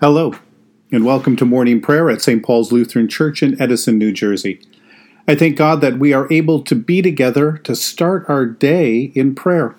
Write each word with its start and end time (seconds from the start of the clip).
Hello, 0.00 0.34
and 0.90 1.04
welcome 1.04 1.36
to 1.36 1.44
morning 1.44 1.80
prayer 1.80 2.10
at 2.10 2.20
St. 2.20 2.42
Paul's 2.42 2.72
Lutheran 2.72 3.06
Church 3.06 3.44
in 3.44 3.60
Edison, 3.62 3.96
New 3.96 4.10
Jersey. 4.12 4.60
I 5.28 5.36
thank 5.36 5.56
God 5.56 5.80
that 5.82 6.00
we 6.00 6.12
are 6.12 6.30
able 6.32 6.62
to 6.62 6.74
be 6.74 7.00
together 7.00 7.58
to 7.58 7.76
start 7.76 8.24
our 8.28 8.44
day 8.44 9.12
in 9.14 9.36
prayer. 9.36 9.76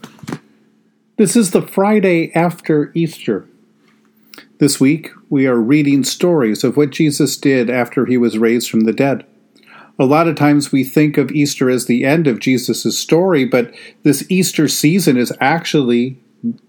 This 1.18 1.36
is 1.36 1.52
the 1.52 1.62
Friday 1.62 2.32
after 2.34 2.94
Easter. 2.96 3.46
This 4.60 4.80
week, 4.80 5.12
we 5.30 5.48
are 5.48 5.60
reading 5.60 6.06
stories 6.06 6.64
of 6.64 6.78
what 6.78 6.92
Jesus 6.92 7.36
did 7.36 7.70
after 7.70 8.06
he 8.06 8.16
was 8.16 8.38
raised 8.38 8.70
from 8.70 8.82
the 8.82 8.94
dead. 8.94 9.26
A 10.00 10.06
lot 10.06 10.30
of 10.30 10.38
times 10.38 10.72
we 10.72 10.86
think 10.86 11.18
of 11.18 11.30
Easter 11.32 11.70
as 11.70 11.88
the 11.88 12.06
end 12.06 12.26
of 12.26 12.40
Jesus' 12.40 12.98
story, 12.98 13.44
but 13.44 13.76
this 14.04 14.26
Easter 14.32 14.70
season 14.70 15.18
is 15.18 15.34
actually 15.42 16.18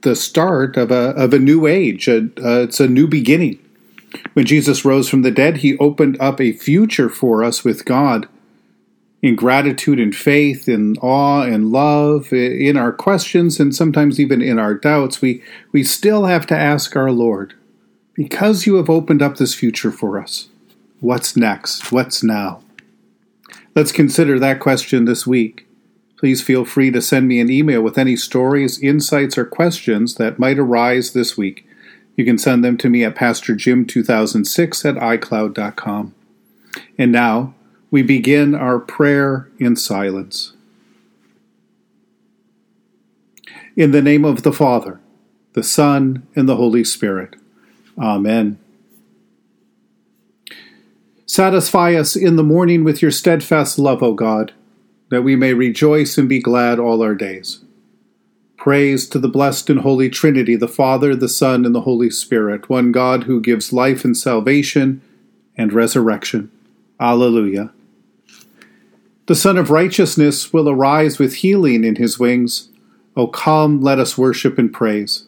the 0.02 0.16
start 0.16 0.76
of 0.76 0.90
a, 0.90 1.10
of 1.10 1.32
a 1.32 1.38
new 1.38 1.66
age. 1.66 2.08
A, 2.08 2.18
uh, 2.42 2.62
it's 2.62 2.80
a 2.80 2.88
new 2.88 3.06
beginning. 3.06 3.58
When 4.32 4.46
Jesus 4.46 4.84
rose 4.84 5.08
from 5.08 5.22
the 5.22 5.30
dead, 5.30 5.58
he 5.58 5.76
opened 5.78 6.16
up 6.20 6.40
a 6.40 6.52
future 6.52 7.08
for 7.08 7.44
us 7.44 7.64
with 7.64 7.84
God 7.84 8.28
in 9.22 9.34
gratitude 9.34 9.98
and 9.98 10.14
faith, 10.14 10.68
in 10.68 10.96
awe 10.98 11.42
and 11.42 11.72
love, 11.72 12.32
in 12.32 12.76
our 12.76 12.92
questions, 12.92 13.58
and 13.58 13.74
sometimes 13.74 14.20
even 14.20 14.40
in 14.40 14.58
our 14.58 14.74
doubts. 14.74 15.20
We, 15.20 15.42
we 15.72 15.82
still 15.82 16.26
have 16.26 16.46
to 16.48 16.56
ask 16.56 16.94
our 16.94 17.10
Lord, 17.10 17.54
because 18.14 18.66
you 18.66 18.76
have 18.76 18.88
opened 18.88 19.22
up 19.22 19.36
this 19.36 19.54
future 19.54 19.90
for 19.90 20.20
us, 20.20 20.48
what's 21.00 21.36
next? 21.36 21.90
What's 21.90 22.22
now? 22.22 22.62
Let's 23.74 23.92
consider 23.92 24.38
that 24.38 24.60
question 24.60 25.04
this 25.04 25.26
week. 25.26 25.65
Please 26.18 26.42
feel 26.42 26.64
free 26.64 26.90
to 26.90 27.02
send 27.02 27.28
me 27.28 27.40
an 27.40 27.50
email 27.50 27.82
with 27.82 27.98
any 27.98 28.16
stories, 28.16 28.78
insights, 28.80 29.36
or 29.36 29.44
questions 29.44 30.14
that 30.14 30.38
might 30.38 30.58
arise 30.58 31.12
this 31.12 31.36
week. 31.36 31.66
You 32.16 32.24
can 32.24 32.38
send 32.38 32.64
them 32.64 32.78
to 32.78 32.88
me 32.88 33.04
at 33.04 33.14
PastorJim2006 33.14 34.84
at 34.84 34.94
iCloud.com. 35.20 36.14
And 36.98 37.12
now, 37.12 37.54
we 37.90 38.02
begin 38.02 38.54
our 38.54 38.78
prayer 38.78 39.48
in 39.58 39.76
silence. 39.76 40.54
In 43.76 43.90
the 43.90 44.02
name 44.02 44.24
of 44.24 44.42
the 44.42 44.52
Father, 44.52 45.00
the 45.52 45.62
Son, 45.62 46.26
and 46.34 46.48
the 46.48 46.56
Holy 46.56 46.84
Spirit. 46.84 47.36
Amen. 47.98 48.58
Satisfy 51.26 51.94
us 51.94 52.16
in 52.16 52.36
the 52.36 52.42
morning 52.42 52.84
with 52.84 53.02
your 53.02 53.10
steadfast 53.10 53.78
love, 53.78 54.02
O 54.02 54.14
God, 54.14 54.52
that 55.08 55.22
we 55.22 55.36
may 55.36 55.54
rejoice 55.54 56.18
and 56.18 56.28
be 56.28 56.40
glad 56.40 56.78
all 56.78 57.02
our 57.02 57.14
days. 57.14 57.60
Praise 58.56 59.08
to 59.08 59.18
the 59.18 59.28
blessed 59.28 59.70
and 59.70 59.80
holy 59.80 60.10
Trinity, 60.10 60.56
the 60.56 60.66
Father, 60.66 61.14
the 61.14 61.28
Son, 61.28 61.64
and 61.64 61.74
the 61.74 61.82
Holy 61.82 62.10
Spirit, 62.10 62.68
one 62.68 62.90
God 62.90 63.24
who 63.24 63.40
gives 63.40 63.72
life 63.72 64.04
and 64.04 64.16
salvation 64.16 65.00
and 65.56 65.72
resurrection. 65.72 66.50
Alleluia. 66.98 67.72
The 69.26 69.34
Sun 69.34 69.58
of 69.58 69.70
Righteousness 69.70 70.52
will 70.52 70.68
arise 70.68 71.18
with 71.18 71.36
healing 71.36 71.84
in 71.84 71.96
his 71.96 72.18
wings. 72.18 72.70
O 73.16 73.26
come, 73.26 73.80
let 73.80 73.98
us 73.98 74.18
worship 74.18 74.58
and 74.58 74.72
praise. 74.72 75.26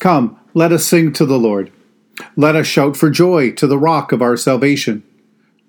Come, 0.00 0.38
let 0.54 0.72
us 0.72 0.84
sing 0.86 1.12
to 1.14 1.26
the 1.26 1.38
Lord. 1.38 1.72
Let 2.36 2.56
us 2.56 2.66
shout 2.66 2.96
for 2.96 3.10
joy 3.10 3.52
to 3.52 3.66
the 3.66 3.78
rock 3.78 4.12
of 4.12 4.22
our 4.22 4.36
salvation. 4.36 5.02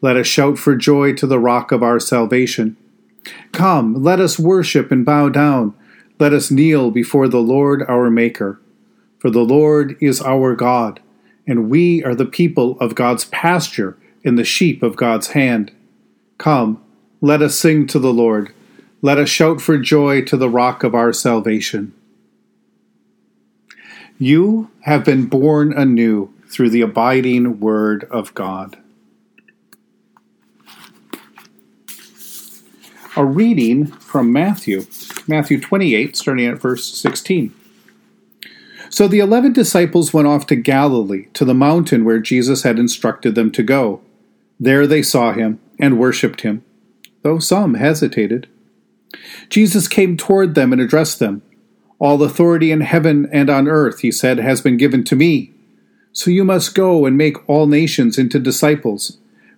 Let 0.00 0.16
us 0.16 0.26
shout 0.26 0.58
for 0.58 0.76
joy 0.76 1.14
to 1.14 1.26
the 1.26 1.38
rock 1.38 1.72
of 1.72 1.82
our 1.82 1.98
salvation. 1.98 2.76
Come, 3.52 4.02
let 4.02 4.20
us 4.20 4.38
worship 4.38 4.92
and 4.92 5.04
bow 5.04 5.28
down. 5.28 5.74
Let 6.18 6.32
us 6.32 6.50
kneel 6.50 6.90
before 6.90 7.28
the 7.28 7.40
Lord 7.40 7.82
our 7.88 8.10
Maker. 8.10 8.60
For 9.18 9.30
the 9.30 9.44
Lord 9.44 9.96
is 10.00 10.20
our 10.22 10.54
God, 10.54 11.00
and 11.46 11.70
we 11.70 12.04
are 12.04 12.14
the 12.14 12.26
people 12.26 12.78
of 12.80 12.94
God's 12.94 13.24
pasture 13.26 13.96
and 14.24 14.38
the 14.38 14.44
sheep 14.44 14.82
of 14.82 14.96
God's 14.96 15.28
hand. 15.28 15.72
Come, 16.38 16.82
let 17.20 17.42
us 17.42 17.58
sing 17.58 17.86
to 17.88 17.98
the 17.98 18.12
Lord. 18.12 18.52
Let 19.02 19.18
us 19.18 19.28
shout 19.28 19.60
for 19.60 19.78
joy 19.78 20.22
to 20.22 20.36
the 20.36 20.50
rock 20.50 20.84
of 20.84 20.94
our 20.94 21.12
salvation. 21.12 21.92
You 24.18 24.70
have 24.82 25.04
been 25.04 25.26
born 25.26 25.72
anew 25.72 26.32
through 26.48 26.70
the 26.70 26.80
abiding 26.80 27.60
word 27.60 28.04
of 28.10 28.32
God. 28.34 28.78
A 33.18 33.24
reading 33.24 33.86
from 33.86 34.30
Matthew, 34.30 34.84
Matthew 35.26 35.58
28, 35.58 36.14
starting 36.14 36.44
at 36.44 36.60
verse 36.60 36.92
16. 36.98 37.54
So 38.90 39.08
the 39.08 39.20
eleven 39.20 39.54
disciples 39.54 40.12
went 40.12 40.28
off 40.28 40.46
to 40.48 40.56
Galilee, 40.56 41.28
to 41.32 41.46
the 41.46 41.54
mountain 41.54 42.04
where 42.04 42.18
Jesus 42.18 42.62
had 42.62 42.78
instructed 42.78 43.34
them 43.34 43.50
to 43.52 43.62
go. 43.62 44.02
There 44.60 44.86
they 44.86 45.02
saw 45.02 45.32
him 45.32 45.58
and 45.78 45.98
worshipped 45.98 46.42
him, 46.42 46.62
though 47.22 47.38
some 47.38 47.74
hesitated. 47.74 48.48
Jesus 49.48 49.88
came 49.88 50.18
toward 50.18 50.54
them 50.54 50.70
and 50.70 50.82
addressed 50.82 51.18
them. 51.18 51.40
All 51.98 52.22
authority 52.22 52.70
in 52.70 52.82
heaven 52.82 53.30
and 53.32 53.48
on 53.48 53.66
earth, 53.66 54.00
he 54.00 54.12
said, 54.12 54.38
has 54.40 54.60
been 54.60 54.76
given 54.76 55.04
to 55.04 55.16
me. 55.16 55.54
So 56.12 56.30
you 56.30 56.44
must 56.44 56.74
go 56.74 57.06
and 57.06 57.16
make 57.16 57.48
all 57.48 57.66
nations 57.66 58.18
into 58.18 58.38
disciples. 58.38 59.16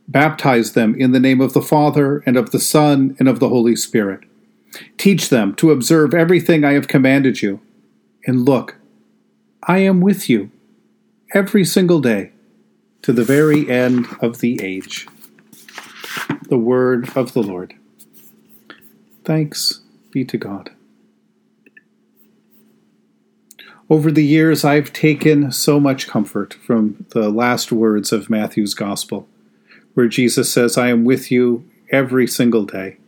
Baptize 0.08 0.72
them 0.72 0.94
in 0.94 1.12
the 1.12 1.20
name 1.20 1.40
of 1.40 1.52
the 1.52 1.62
Father, 1.62 2.22
and 2.24 2.36
of 2.36 2.50
the 2.50 2.60
Son, 2.60 3.14
and 3.18 3.28
of 3.28 3.40
the 3.40 3.48
Holy 3.48 3.76
Spirit. 3.76 4.20
Teach 4.96 5.28
them 5.28 5.54
to 5.56 5.70
observe 5.70 6.14
everything 6.14 6.64
I 6.64 6.72
have 6.72 6.88
commanded 6.88 7.42
you. 7.42 7.60
And 8.26 8.44
look, 8.44 8.76
I 9.62 9.78
am 9.78 10.00
with 10.00 10.28
you 10.28 10.50
every 11.34 11.64
single 11.64 12.00
day 12.00 12.32
to 13.02 13.12
the 13.12 13.24
very 13.24 13.68
end 13.70 14.06
of 14.20 14.38
the 14.38 14.62
age. 14.62 15.06
The 16.48 16.58
word 16.58 17.14
of 17.16 17.34
the 17.34 17.42
Lord. 17.42 17.74
Thanks 19.24 19.82
be 20.10 20.24
to 20.24 20.38
God. 20.38 20.70
Over 23.90 24.10
the 24.10 24.24
years, 24.24 24.64
I've 24.64 24.92
taken 24.92 25.50
so 25.52 25.80
much 25.80 26.08
comfort 26.08 26.54
from 26.54 27.06
the 27.10 27.30
last 27.30 27.72
words 27.72 28.12
of 28.12 28.28
Matthew's 28.28 28.74
Gospel, 28.74 29.26
where 29.94 30.08
Jesus 30.08 30.52
says, 30.52 30.78
I 30.78 30.88
am 30.88 31.04
with 31.04 31.30
you 31.30 31.68
every 31.90 32.26
single 32.26 32.64
day, 32.64 32.98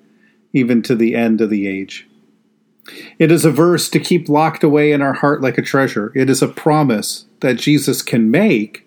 even 0.52 0.82
to 0.82 0.94
the 0.94 1.14
end 1.14 1.41
of 1.41 1.50
the 1.50 1.66
age. 1.66 2.08
It 3.18 3.30
is 3.30 3.44
a 3.44 3.50
verse 3.50 3.88
to 3.91 4.00
keep 4.00 4.28
locked 4.28 4.64
away 4.64 4.92
in 4.92 5.02
our 5.02 5.12
heart 5.12 5.40
like 5.40 5.58
a 5.58 5.62
treasure. 5.62 6.12
It 6.14 6.30
is 6.30 6.42
a 6.42 6.48
promise 6.48 7.26
that 7.40 7.58
Jesus 7.58 8.02
can 8.02 8.30
make 8.30 8.86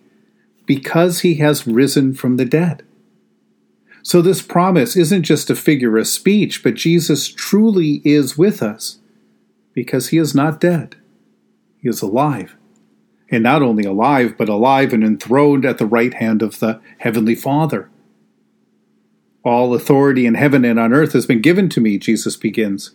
because 0.65 1.19
he 1.19 1.35
has 1.35 1.67
risen 1.67 2.13
from 2.13 2.37
the 2.37 2.45
dead. 2.45 2.83
So, 4.01 4.21
this 4.21 4.41
promise 4.41 4.97
isn't 4.97 5.23
just 5.23 5.49
a 5.49 5.55
figure 5.55 5.97
of 5.97 6.07
speech, 6.07 6.61
but 6.61 6.73
Jesus 6.73 7.29
truly 7.29 8.01
is 8.03 8.37
with 8.37 8.61
us 8.61 8.99
because 9.73 10.09
he 10.09 10.17
is 10.17 10.35
not 10.35 10.59
dead. 10.59 10.97
He 11.81 11.87
is 11.87 12.01
alive. 12.01 12.57
And 13.33 13.41
not 13.41 13.63
only 13.63 13.83
alive, 13.83 14.37
but 14.37 14.47
alive 14.47 14.93
and 14.93 15.03
enthroned 15.03 15.65
at 15.65 15.79
the 15.79 15.87
right 15.87 16.13
hand 16.13 16.43
of 16.43 16.59
the 16.59 16.79
Heavenly 16.99 17.33
Father. 17.33 17.89
All 19.43 19.73
authority 19.73 20.27
in 20.27 20.35
heaven 20.35 20.63
and 20.63 20.79
on 20.79 20.93
earth 20.93 21.13
has 21.13 21.25
been 21.25 21.41
given 21.41 21.67
to 21.69 21.81
me, 21.81 21.97
Jesus 21.97 22.37
begins. 22.37 22.91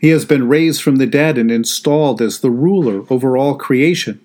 He 0.00 0.10
has 0.10 0.24
been 0.24 0.48
raised 0.48 0.80
from 0.80 0.96
the 0.96 1.08
dead 1.08 1.36
and 1.36 1.50
installed 1.50 2.22
as 2.22 2.38
the 2.38 2.52
ruler 2.52 3.04
over 3.10 3.36
all 3.36 3.56
creation. 3.56 4.20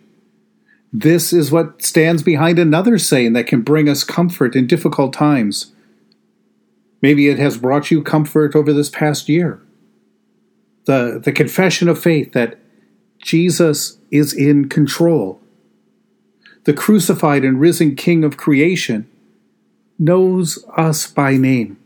This 0.94 1.34
is 1.34 1.52
what 1.52 1.82
stands 1.82 2.22
behind 2.22 2.60
another 2.60 3.00
saying 3.00 3.34
that 3.34 3.48
can 3.48 3.62
bring 3.62 3.90
us 3.90 4.04
comfort 4.04 4.56
in 4.56 4.68
difficult 4.68 5.14
times. 5.14 5.74
Maybe 7.02 7.28
it 7.28 7.40
has 7.40 7.58
brought 7.58 7.90
you 7.90 8.04
comfort 8.04 8.56
over 8.56 8.72
this 8.72 8.92
past 8.92 9.28
year. 9.28 9.64
The, 10.86 11.20
the 11.24 11.32
confession 11.32 11.90
of 11.90 12.00
faith 12.00 12.34
that 12.34 12.60
Jesus 13.24 13.98
is 14.12 14.34
in 14.34 14.70
control. 14.70 15.40
The 16.66 16.74
crucified 16.74 17.44
and 17.44 17.60
risen 17.60 17.96
King 17.96 18.24
of 18.24 18.38
creation 18.38 19.10
knows 19.98 20.64
us 20.76 21.08
by 21.08 21.38
name, 21.38 21.78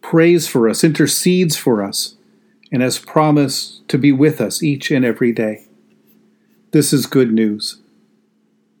prays 0.00 0.46
for 0.46 0.68
us, 0.68 0.84
intercedes 0.84 1.56
for 1.56 1.82
us, 1.82 2.14
and 2.70 2.82
has 2.82 2.98
promised 2.98 3.86
to 3.88 3.98
be 3.98 4.12
with 4.12 4.40
us 4.40 4.62
each 4.62 4.90
and 4.90 5.04
every 5.04 5.32
day. 5.32 5.66
This 6.70 6.92
is 6.92 7.06
good 7.06 7.32
news. 7.32 7.80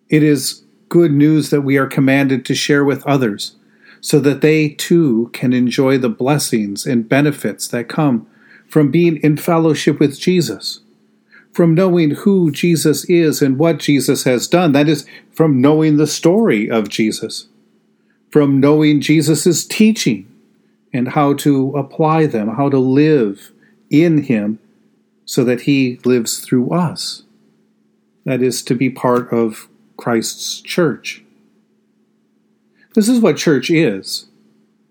It 0.08 0.22
is 0.22 0.62
good 0.88 1.12
news 1.12 1.50
that 1.50 1.62
we 1.62 1.76
are 1.76 1.86
commanded 1.86 2.44
to 2.46 2.54
share 2.54 2.84
with 2.84 3.06
others, 3.06 3.56
so 4.00 4.20
that 4.20 4.42
they 4.42 4.68
too 4.68 5.28
can 5.32 5.52
enjoy 5.52 5.98
the 5.98 6.08
blessings 6.08 6.86
and 6.86 7.08
benefits 7.08 7.66
that 7.68 7.88
come 7.88 8.28
from 8.68 8.92
being 8.92 9.16
in 9.18 9.36
fellowship 9.36 9.98
with 9.98 10.20
Jesus, 10.20 10.80
from 11.52 11.74
knowing 11.74 12.10
who 12.10 12.50
Jesus 12.50 13.04
is 13.06 13.42
and 13.42 13.58
what 13.58 13.78
Jesus 13.78 14.24
has 14.24 14.46
done. 14.46 14.72
That 14.72 14.88
is, 14.88 15.06
from 15.32 15.60
knowing 15.60 15.96
the 15.96 16.06
story 16.06 16.70
of 16.70 16.88
Jesus, 16.88 17.48
from 18.30 18.60
knowing 18.60 19.00
Jesus' 19.00 19.66
teaching 19.66 20.32
and 20.92 21.08
how 21.08 21.34
to 21.34 21.76
apply 21.76 22.26
them, 22.26 22.48
how 22.48 22.68
to 22.68 22.78
live 22.78 23.52
in 23.90 24.22
Him 24.24 24.58
so 25.24 25.44
that 25.44 25.62
He 25.62 26.00
lives 26.04 26.38
through 26.38 26.70
us. 26.70 27.24
That 28.24 28.42
is, 28.42 28.62
to 28.64 28.74
be 28.74 28.90
part 28.90 29.32
of 29.32 29.68
Christ's 29.96 30.60
church. 30.60 31.24
This 32.94 33.08
is 33.08 33.20
what 33.20 33.36
church 33.36 33.70
is 33.70 34.28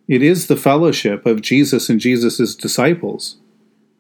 it 0.08 0.24
is 0.24 0.48
the 0.48 0.56
fellowship 0.56 1.26
of 1.26 1.42
Jesus 1.42 1.90
and 1.90 2.00
Jesus' 2.00 2.56
disciples, 2.56 3.38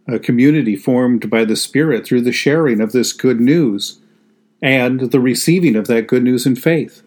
a 0.08 0.20
community 0.20 0.76
formed 0.76 1.30
by 1.30 1.46
the 1.46 1.56
Spirit 1.56 2.06
through 2.06 2.22
the 2.22 2.32
sharing 2.32 2.82
of 2.82 2.92
this 2.92 3.14
good 3.14 3.40
news 3.40 4.00
and 4.62 5.12
the 5.12 5.20
receiving 5.20 5.76
of 5.76 5.88
that 5.88 6.08
good 6.08 6.24
news 6.24 6.46
in 6.46 6.56
faith. 6.56 7.04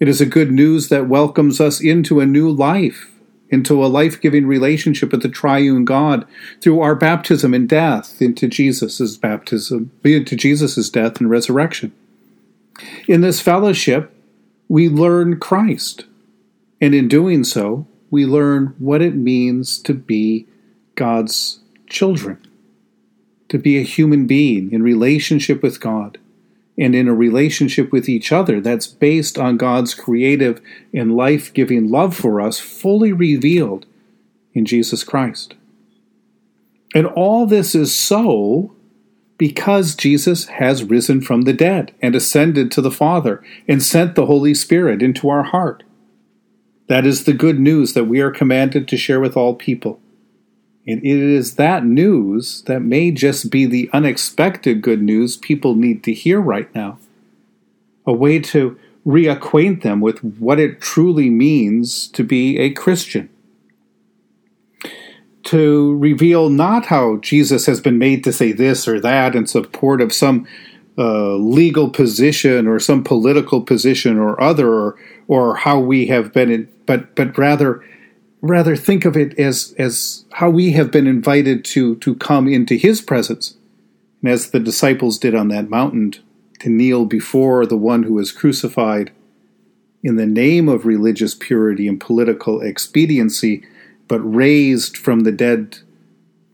It 0.00 0.08
is 0.08 0.20
a 0.20 0.26
good 0.26 0.50
news 0.52 0.88
that 0.88 1.08
welcomes 1.08 1.60
us 1.60 1.80
into 1.80 2.20
a 2.20 2.26
new 2.26 2.50
life 2.50 3.10
into 3.50 3.84
a 3.84 3.86
life 3.86 4.20
giving 4.20 4.46
relationship 4.46 5.12
with 5.12 5.22
the 5.22 5.28
triune 5.28 5.84
God 5.84 6.26
through 6.60 6.80
our 6.80 6.94
baptism 6.94 7.54
and 7.54 7.68
death 7.68 8.20
into 8.20 8.46
Jesus' 8.46 9.16
baptism, 9.16 9.90
into 10.04 10.36
Jesus' 10.36 10.90
death 10.90 11.20
and 11.20 11.30
resurrection. 11.30 11.92
In 13.06 13.22
this 13.22 13.40
fellowship, 13.40 14.12
we 14.68 14.88
learn 14.88 15.40
Christ, 15.40 16.04
and 16.80 16.94
in 16.94 17.08
doing 17.08 17.42
so, 17.42 17.86
we 18.10 18.26
learn 18.26 18.74
what 18.78 19.02
it 19.02 19.14
means 19.14 19.78
to 19.78 19.94
be 19.94 20.46
God's 20.94 21.60
children, 21.88 22.38
to 23.48 23.58
be 23.58 23.78
a 23.78 23.82
human 23.82 24.26
being 24.26 24.72
in 24.72 24.82
relationship 24.82 25.62
with 25.62 25.80
God 25.80 26.18
and 26.76 26.94
in 26.94 27.08
a 27.08 27.14
relationship 27.14 27.90
with 27.90 28.08
each 28.08 28.30
other 28.30 28.60
that's 28.60 28.86
based 28.86 29.36
on 29.36 29.56
God's 29.56 29.94
creative 29.94 30.60
and 30.94 31.16
life 31.16 31.52
giving 31.52 31.90
love 31.90 32.16
for 32.16 32.40
us, 32.40 32.60
fully 32.60 33.12
revealed 33.12 33.86
in 34.54 34.64
Jesus 34.64 35.02
Christ. 35.02 35.54
And 36.94 37.06
all 37.06 37.46
this 37.46 37.74
is 37.74 37.94
so 37.94 38.74
because 39.36 39.94
Jesus 39.94 40.46
has 40.46 40.84
risen 40.84 41.20
from 41.20 41.42
the 41.42 41.52
dead 41.52 41.92
and 42.00 42.14
ascended 42.14 42.70
to 42.72 42.80
the 42.80 42.90
Father 42.90 43.42
and 43.66 43.82
sent 43.82 44.14
the 44.14 44.26
Holy 44.26 44.54
Spirit 44.54 45.02
into 45.02 45.28
our 45.28 45.44
heart. 45.44 45.84
That 46.88 47.06
is 47.06 47.24
the 47.24 47.34
good 47.34 47.60
news 47.60 47.92
that 47.92 48.04
we 48.04 48.20
are 48.20 48.30
commanded 48.30 48.88
to 48.88 48.96
share 48.96 49.20
with 49.20 49.36
all 49.36 49.54
people. 49.54 50.00
And 50.88 51.04
it 51.04 51.18
is 51.18 51.56
that 51.56 51.84
news 51.84 52.62
that 52.62 52.80
may 52.80 53.10
just 53.10 53.50
be 53.50 53.66
the 53.66 53.90
unexpected 53.92 54.80
good 54.80 55.02
news 55.02 55.36
people 55.36 55.74
need 55.74 56.02
to 56.04 56.14
hear 56.14 56.40
right 56.40 56.74
now. 56.74 56.98
A 58.06 58.12
way 58.14 58.38
to 58.38 58.78
reacquaint 59.06 59.82
them 59.82 60.00
with 60.00 60.24
what 60.24 60.58
it 60.58 60.80
truly 60.80 61.28
means 61.28 62.08
to 62.08 62.24
be 62.24 62.58
a 62.58 62.70
Christian. 62.70 63.28
To 65.44 65.94
reveal 65.96 66.48
not 66.48 66.86
how 66.86 67.18
Jesus 67.18 67.66
has 67.66 67.82
been 67.82 67.98
made 67.98 68.24
to 68.24 68.32
say 68.32 68.52
this 68.52 68.88
or 68.88 68.98
that 68.98 69.36
in 69.36 69.46
support 69.46 70.00
of 70.00 70.14
some 70.14 70.46
uh, 70.96 71.34
legal 71.34 71.90
position 71.90 72.66
or 72.66 72.78
some 72.78 73.04
political 73.04 73.60
position 73.60 74.18
or 74.18 74.40
other, 74.40 74.72
or, 74.72 74.96
or 75.28 75.56
how 75.56 75.78
we 75.78 76.06
have 76.06 76.32
been, 76.32 76.50
in, 76.50 76.68
but 76.86 77.14
but 77.14 77.36
rather 77.36 77.84
rather 78.40 78.76
think 78.76 79.04
of 79.04 79.16
it 79.16 79.38
as 79.38 79.74
as 79.78 80.24
how 80.32 80.50
we 80.50 80.72
have 80.72 80.90
been 80.90 81.06
invited 81.06 81.64
to 81.64 81.96
to 81.96 82.14
come 82.16 82.48
into 82.48 82.74
his 82.76 83.00
presence 83.00 83.56
and 84.22 84.30
as 84.30 84.50
the 84.50 84.60
disciples 84.60 85.18
did 85.18 85.34
on 85.34 85.48
that 85.48 85.70
mountain 85.70 86.14
to 86.60 86.68
kneel 86.68 87.04
before 87.04 87.66
the 87.66 87.76
one 87.76 88.04
who 88.04 88.14
was 88.14 88.32
crucified 88.32 89.10
in 90.02 90.16
the 90.16 90.26
name 90.26 90.68
of 90.68 90.86
religious 90.86 91.34
purity 91.34 91.88
and 91.88 92.00
political 92.00 92.60
expediency 92.60 93.64
but 94.06 94.20
raised 94.20 94.96
from 94.96 95.20
the 95.20 95.32
dead 95.32 95.78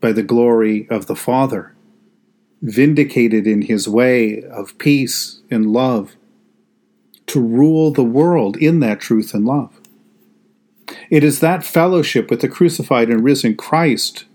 by 0.01 0.11
the 0.11 0.23
glory 0.23 0.87
of 0.89 1.05
the 1.05 1.15
father 1.15 1.73
vindicated 2.61 3.45
in 3.45 3.61
his 3.63 3.87
way 3.87 4.41
of 4.43 4.77
peace 4.79 5.41
and 5.51 5.71
love 5.71 6.15
to 7.27 7.39
rule 7.39 7.91
the 7.91 8.03
world 8.03 8.57
in 8.57 8.79
that 8.79 8.99
truth 8.99 9.33
and 9.33 9.45
love 9.45 9.79
it 11.09 11.23
is 11.23 11.39
that 11.39 11.65
fellowship 11.65 12.29
with 12.29 12.41
the 12.41 12.49
crucified 12.49 13.09
and 13.09 13.23
risen 13.23 13.55
Christ 13.55 14.25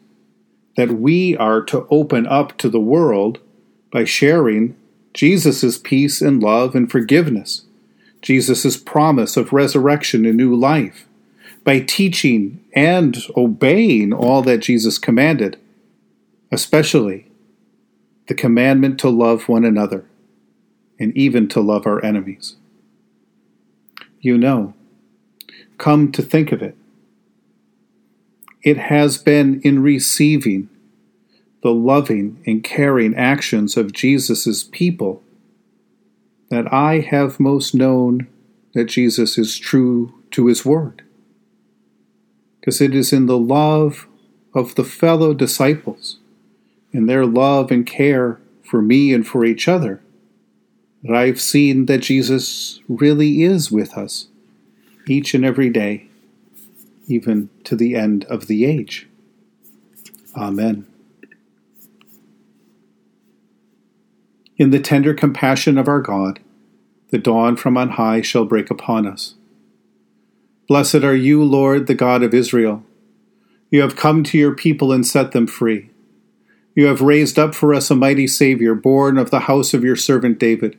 that 0.76 0.90
we 0.92 1.36
are 1.36 1.62
to 1.62 1.86
open 1.90 2.26
up 2.26 2.56
to 2.58 2.68
the 2.68 2.80
world 2.80 3.40
by 3.92 4.04
sharing 4.04 4.76
Jesus' 5.12 5.78
peace 5.78 6.20
and 6.20 6.42
love 6.42 6.74
and 6.74 6.90
forgiveness, 6.90 7.64
Jesus' 8.22 8.76
promise 8.76 9.36
of 9.36 9.52
resurrection 9.52 10.24
and 10.24 10.36
new 10.36 10.54
life, 10.54 11.06
by 11.64 11.80
teaching 11.80 12.62
and 12.74 13.18
obeying 13.36 14.12
all 14.12 14.42
that 14.42 14.58
Jesus 14.58 14.98
commanded, 14.98 15.58
especially 16.52 17.26
the 18.28 18.34
commandment 18.34 18.98
to 19.00 19.08
love 19.08 19.48
one 19.48 19.64
another 19.64 20.04
and 20.98 21.16
even 21.16 21.48
to 21.48 21.60
love 21.60 21.86
our 21.86 22.02
enemies. 22.04 22.56
You 24.20 24.38
know, 24.38 24.74
come 25.80 26.12
to 26.12 26.22
think 26.22 26.52
of 26.52 26.62
it. 26.62 26.76
It 28.62 28.76
has 28.76 29.18
been 29.18 29.60
in 29.62 29.82
receiving 29.82 30.68
the 31.62 31.72
loving 31.72 32.42
and 32.46 32.62
caring 32.62 33.14
actions 33.16 33.76
of 33.76 33.92
Jesus' 33.92 34.62
people 34.62 35.22
that 36.50 36.72
I 36.72 37.00
have 37.00 37.40
most 37.40 37.74
known 37.74 38.28
that 38.74 38.84
Jesus 38.84 39.38
is 39.38 39.58
true 39.58 40.12
to 40.32 40.46
his 40.46 40.64
word. 40.64 41.02
Because 42.60 42.80
it 42.80 42.94
is 42.94 43.12
in 43.12 43.26
the 43.26 43.38
love 43.38 44.06
of 44.54 44.74
the 44.74 44.84
fellow 44.84 45.32
disciples, 45.32 46.18
in 46.92 47.06
their 47.06 47.24
love 47.24 47.70
and 47.70 47.86
care 47.86 48.38
for 48.62 48.82
me 48.82 49.14
and 49.14 49.26
for 49.26 49.44
each 49.44 49.66
other, 49.66 50.02
that 51.02 51.16
I've 51.16 51.40
seen 51.40 51.86
that 51.86 51.98
Jesus 51.98 52.80
really 52.88 53.42
is 53.42 53.72
with 53.72 53.96
us 53.96 54.28
each 55.10 55.34
and 55.34 55.44
every 55.44 55.68
day, 55.68 56.06
even 57.06 57.50
to 57.64 57.74
the 57.74 57.96
end 57.96 58.24
of 58.24 58.46
the 58.46 58.64
age. 58.64 59.08
Amen. 60.36 60.86
In 64.56 64.70
the 64.70 64.78
tender 64.78 65.14
compassion 65.14 65.78
of 65.78 65.88
our 65.88 66.00
God, 66.00 66.38
the 67.08 67.18
dawn 67.18 67.56
from 67.56 67.76
on 67.76 67.90
high 67.90 68.20
shall 68.20 68.44
break 68.44 68.70
upon 68.70 69.06
us. 69.06 69.34
Blessed 70.68 71.02
are 71.02 71.16
you, 71.16 71.42
Lord, 71.42 71.86
the 71.86 71.94
God 71.94 72.22
of 72.22 72.32
Israel. 72.32 72.84
You 73.70 73.80
have 73.80 73.96
come 73.96 74.22
to 74.24 74.38
your 74.38 74.54
people 74.54 74.92
and 74.92 75.04
set 75.04 75.32
them 75.32 75.46
free. 75.46 75.90
You 76.76 76.86
have 76.86 77.00
raised 77.00 77.38
up 77.38 77.54
for 77.54 77.74
us 77.74 77.90
a 77.90 77.96
mighty 77.96 78.28
Savior, 78.28 78.74
born 78.74 79.18
of 79.18 79.30
the 79.30 79.40
house 79.40 79.74
of 79.74 79.82
your 79.82 79.96
servant 79.96 80.38
David. 80.38 80.78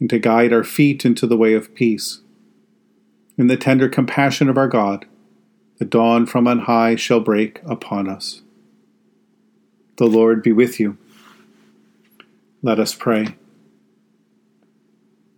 and 0.00 0.10
to 0.10 0.18
guide 0.18 0.52
our 0.52 0.64
feet 0.64 1.04
into 1.04 1.26
the 1.26 1.36
way 1.36 1.54
of 1.54 1.74
peace. 1.74 2.20
In 3.36 3.46
the 3.46 3.56
tender 3.56 3.88
compassion 3.88 4.48
of 4.48 4.58
our 4.58 4.68
God, 4.68 5.06
the 5.78 5.84
dawn 5.84 6.26
from 6.26 6.48
on 6.48 6.60
high 6.60 6.96
shall 6.96 7.20
break 7.20 7.60
upon 7.64 8.08
us. 8.08 8.42
The 9.96 10.06
Lord 10.06 10.42
be 10.42 10.52
with 10.52 10.80
you. 10.80 10.96
Let 12.62 12.80
us 12.80 12.94
pray. 12.94 13.36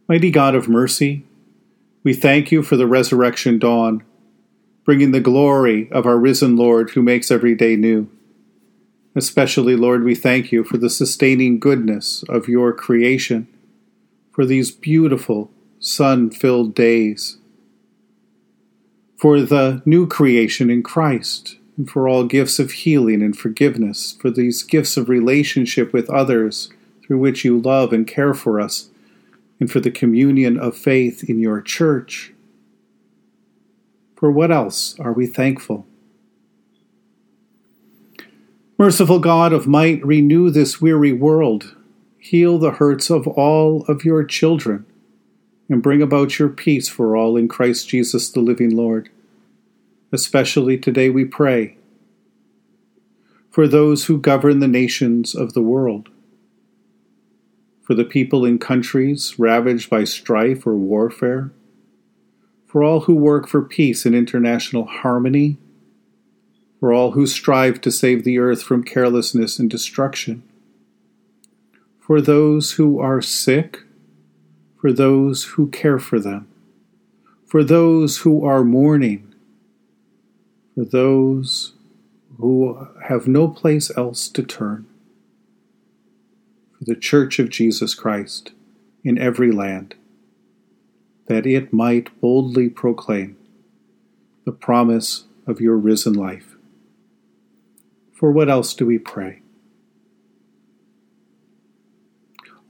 Mighty 0.09 0.31
God 0.31 0.55
of 0.55 0.69
mercy, 0.69 1.25
we 2.03 2.15
thank 2.15 2.51
you 2.51 2.63
for 2.63 2.77
the 2.77 2.87
resurrection 2.87 3.59
dawn, 3.59 4.03
bringing 4.85 5.13
the 5.13 5.21
glory 5.21 5.91
of 5.93 6.07
our 6.07 6.19
risen 6.19 6.57
Lord 6.57 6.91
who 6.91 7.03
makes 7.03 7.31
every 7.31 7.55
day 7.55 7.77
new. 7.77 8.11
Especially, 9.15 9.77
Lord, 9.77 10.05
we 10.05 10.15
thank 10.15 10.51
you 10.51 10.65
for 10.65 10.79
the 10.79 10.91
sustaining 10.91 11.59
goodness 11.59 12.25
of 12.29 12.49
your 12.49 12.73
creation, 12.73 13.47
for 14.33 14.45
these 14.45 14.71
beautiful 14.71 15.51
sun 15.79 16.31
filled 16.31 16.75
days, 16.75 17.39
for 19.17 19.41
the 19.41 19.83
new 19.85 20.07
creation 20.07 20.71
in 20.71 20.83
Christ, 20.83 21.57
and 21.77 21.91
for 21.91 22.09
all 22.09 22.25
gifts 22.25 22.59
of 22.59 22.73
healing 22.73 23.23
and 23.23 23.37
forgiveness, 23.37 24.17
for 24.21 24.31
these 24.31 24.63
gifts 24.63 24.97
of 24.97 25.09
relationship 25.09 25.93
with 25.93 26.11
others 26.11 26.71
through 27.07 27.19
which 27.19 27.45
you 27.45 27.59
love 27.59 27.93
and 27.93 28.07
care 28.07 28.35
for 28.35 28.61
us, 28.61 28.91
and 29.59 29.71
for 29.71 29.81
the 29.81 29.91
communion 29.91 30.59
of 30.59 30.77
faith 30.77 31.29
in 31.29 31.39
your 31.39 31.61
church. 31.61 32.33
For 34.17 34.31
what 34.31 34.51
else 34.51 34.99
are 35.01 35.13
we 35.13 35.27
thankful? 35.27 35.87
Merciful 38.79 39.19
God 39.19 39.53
of 39.53 39.67
might, 39.67 40.05
renew 40.05 40.51
this 40.51 40.81
weary 40.81 41.13
world. 41.13 41.77
Heal 42.21 42.59
the 42.59 42.73
hurts 42.73 43.11
of 43.11 43.27
all 43.27 43.85
of 43.87 44.05
your 44.05 44.23
children, 44.25 44.87
and 45.69 45.83
bring 45.83 46.01
about 46.01 46.39
your 46.39 46.49
peace 46.49 46.89
for 46.89 47.17
all 47.17 47.37
in 47.37 47.49
Christ 47.49 47.89
Jesus 47.89 48.31
the 48.31 48.41
living 48.41 48.77
Lord. 48.77 49.09
Especially 50.13 50.79
today 50.79 51.09
we 51.09 51.25
pray 51.25 51.77
for 53.51 53.67
those 53.67 54.05
who 54.05 54.21
govern 54.21 54.61
the 54.61 54.69
nations 54.69 55.35
of 55.35 55.55
the 55.55 55.63
world, 55.63 56.09
for 57.83 57.95
the 57.95 58.05
people 58.05 58.45
in 58.45 58.59
countries 58.59 59.39
ravaged 59.39 59.91
by 59.91 60.05
strife 60.05 60.67
or 60.67 60.77
warfare, 60.77 61.51
for 62.67 62.85
all 62.85 63.01
who 63.01 63.15
work 63.15 63.49
for 63.49 63.63
peace 63.63 64.07
and 64.07 64.15
international 64.15 64.85
harmony 64.85 65.57
for 66.81 66.95
all 66.95 67.11
who 67.11 67.27
strive 67.27 67.81
to 67.83 67.91
save 67.91 68.25
the 68.25 68.39
earth 68.39 68.63
from 68.63 68.83
carelessness 68.83 69.59
and 69.59 69.71
destruction, 69.71 70.43
for 72.11 72.21
those 72.21 72.73
who 72.73 72.99
are 72.99 73.23
sick, 73.23 73.85
for 74.81 74.93
those 74.93 75.45
who 75.45 75.69
care 75.69 76.01
for 76.01 76.19
them, 76.19 76.49
for 77.47 77.63
those 77.63 78.19
who 78.23 78.45
are 78.45 78.65
mourning, 78.65 79.33
for 80.75 80.85
those 80.85 81.75
who 82.39 82.89
have 83.05 83.29
no 83.29 83.47
place 83.47 83.97
else 83.97 84.27
to 84.27 84.43
turn, 84.43 84.85
for 86.77 86.83
the 86.85 86.97
Church 86.97 87.39
of 87.39 87.49
Jesus 87.49 87.95
Christ 87.95 88.51
in 89.05 89.17
every 89.17 89.53
land, 89.53 89.95
that 91.27 91.47
it 91.47 91.73
might 91.73 92.21
boldly 92.21 92.69
proclaim 92.69 93.37
the 94.45 94.51
promise 94.51 95.27
of 95.47 95.61
your 95.61 95.77
risen 95.77 96.15
life. 96.15 96.57
For 98.13 98.33
what 98.33 98.51
else 98.51 98.75
do 98.75 98.85
we 98.85 98.99
pray? 98.99 99.43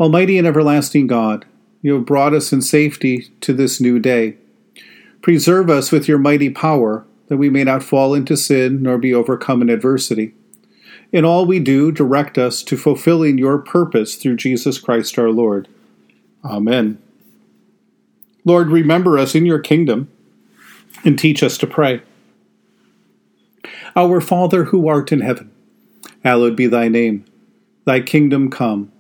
Almighty 0.01 0.39
and 0.39 0.47
everlasting 0.47 1.07
God, 1.07 1.45
you 1.83 1.93
have 1.93 2.07
brought 2.07 2.33
us 2.33 2.55
in 2.55 2.63
safety 2.63 3.31
to 3.43 3.53
this 3.53 3.83
new 3.83 3.99
day. 3.99 4.39
Preserve 5.21 5.69
us 5.69 5.93
with 5.93 6.09
your 6.09 6.17
mighty 6.17 6.49
power, 6.49 7.05
that 7.29 7.37
we 7.37 7.51
may 7.51 7.65
not 7.65 7.83
fall 7.83 8.15
into 8.15 8.35
sin 8.35 8.83
nor 8.83 8.97
be 8.97 9.13
overcome 9.13 9.61
in 9.61 9.69
adversity. 9.69 10.33
In 11.13 11.27
all 11.27 11.45
we 11.45 11.59
do, 11.59 11.93
direct 11.93 12.39
us 12.39 12.63
to 12.63 12.79
fulfilling 12.79 13.37
your 13.37 13.59
purpose 13.59 14.15
through 14.15 14.37
Jesus 14.37 14.79
Christ 14.79 15.19
our 15.19 15.31
Lord. 15.31 15.69
Amen. 16.43 16.97
Lord, 18.47 18.71
remember 18.71 19.19
us 19.19 19.35
in 19.35 19.45
your 19.45 19.59
kingdom 19.59 20.09
and 21.05 21.19
teach 21.19 21.43
us 21.43 21.59
to 21.59 21.67
pray. 21.67 22.01
Our 23.95 24.23
Father 24.23 24.65
who 24.65 24.89
art 24.89 25.13
in 25.13 25.21
heaven, 25.21 25.51
hallowed 26.25 26.57
be 26.57 26.67
thy 26.67 26.89
name. 26.89 27.27
Thy 27.85 28.01
kingdom 28.01 28.51
come, 28.51 28.93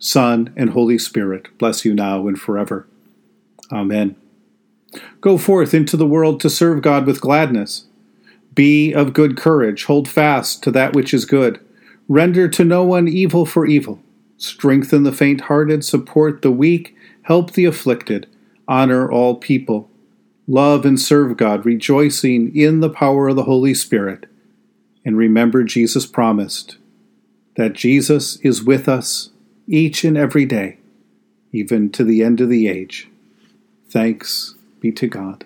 Son, 0.00 0.52
and 0.56 0.70
Holy 0.70 0.98
Spirit, 0.98 1.56
bless 1.58 1.84
you 1.84 1.94
now 1.94 2.26
and 2.26 2.40
forever. 2.40 2.88
Amen. 3.72 4.16
Go 5.20 5.38
forth 5.38 5.72
into 5.72 5.96
the 5.96 6.06
world 6.06 6.40
to 6.40 6.50
serve 6.50 6.82
God 6.82 7.06
with 7.06 7.20
gladness. 7.20 7.84
Be 8.54 8.92
of 8.92 9.12
good 9.12 9.36
courage, 9.36 9.84
hold 9.84 10.08
fast 10.08 10.64
to 10.64 10.72
that 10.72 10.92
which 10.92 11.14
is 11.14 11.24
good. 11.24 11.60
Render 12.08 12.48
to 12.48 12.64
no 12.64 12.82
one 12.82 13.06
evil 13.06 13.46
for 13.46 13.64
evil. 13.64 14.00
Strengthen 14.36 15.04
the 15.04 15.12
faint 15.12 15.42
hearted, 15.42 15.84
support 15.84 16.42
the 16.42 16.50
weak, 16.50 16.96
help 17.22 17.52
the 17.52 17.66
afflicted, 17.66 18.26
honor 18.66 19.08
all 19.08 19.36
people. 19.36 19.88
Love 20.48 20.84
and 20.84 20.98
serve 20.98 21.36
God, 21.36 21.64
rejoicing 21.64 22.56
in 22.56 22.80
the 22.80 22.90
power 22.90 23.28
of 23.28 23.36
the 23.36 23.44
Holy 23.44 23.74
Spirit 23.74 24.26
and 25.04 25.16
remember 25.16 25.64
Jesus 25.64 26.06
promised 26.06 26.76
that 27.56 27.72
Jesus 27.72 28.36
is 28.36 28.62
with 28.62 28.88
us 28.88 29.30
each 29.70 30.02
and 30.02 30.18
every 30.18 30.44
day, 30.44 30.76
even 31.52 31.90
to 31.90 32.02
the 32.02 32.24
end 32.24 32.40
of 32.40 32.48
the 32.48 32.66
age. 32.66 33.08
Thanks 33.88 34.56
be 34.80 34.90
to 34.92 35.06
God. 35.06 35.44